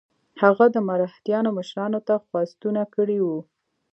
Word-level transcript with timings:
هغه 0.41 0.65
د 0.75 0.77
مرهټیانو 0.87 1.49
مشرانو 1.57 1.99
ته 2.07 2.13
خواستونه 2.25 2.81
کړي 2.95 3.19
وه. 3.25 3.39